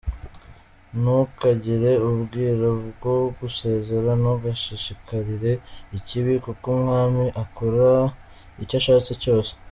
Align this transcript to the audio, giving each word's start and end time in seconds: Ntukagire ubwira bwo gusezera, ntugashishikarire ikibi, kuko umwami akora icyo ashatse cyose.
Ntukagire 0.99 1.91
ubwira 2.09 2.67
bwo 2.87 3.15
gusezera, 3.37 4.09
ntugashishikarire 4.21 5.51
ikibi, 5.97 6.33
kuko 6.45 6.65
umwami 6.77 7.25
akora 7.43 7.89
icyo 8.63 8.75
ashatse 8.81 9.11
cyose. 9.23 9.51